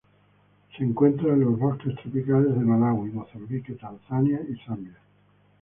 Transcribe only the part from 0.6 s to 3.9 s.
Se encuentra en los bosques tropicales de Malawi, Mozambique,